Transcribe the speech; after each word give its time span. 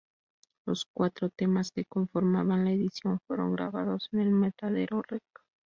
Los 0.65 0.87
cuatro 0.91 1.29
temas 1.29 1.69
que 1.69 1.85
conformaban 1.85 2.65
la 2.65 2.71
edición 2.71 3.19
fueron 3.27 3.53
grabados 3.53 4.09
en 4.13 4.21
el 4.21 4.31
Matadero 4.31 5.03
Rec. 5.03 5.21